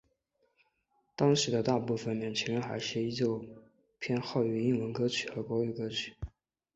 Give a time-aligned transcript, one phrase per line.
[1.15, 3.45] 当时的大部份年轻人还是依旧
[3.99, 6.15] 偏好于英文歌曲和国语歌曲。